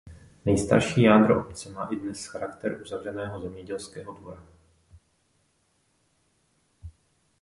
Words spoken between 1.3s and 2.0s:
obce má i